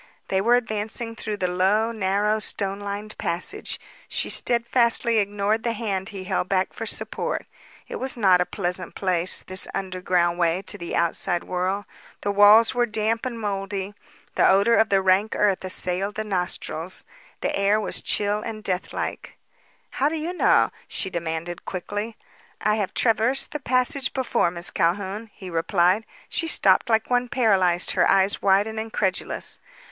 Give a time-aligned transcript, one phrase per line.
[0.29, 3.79] They were advancing through the low, narrow stone lined passage.
[4.09, 7.45] She steadfastly ignored the hand he held back for support.
[7.87, 11.85] It was not a pleasant place, this underground way to the outside world.
[12.21, 13.93] The walls were damp and mouldy;
[14.33, 17.05] the odor of the rank earth assailed the nostrils;
[17.41, 19.37] the air was chill and deathlike.
[19.91, 22.17] "How do you know?" she demanded quickly.
[22.59, 24.49] "I have traversed the passage before.
[24.49, 26.07] Miss Calhoun," he replied.
[26.27, 29.59] She stopped like one paralyzed, her eyes wide and incredulous.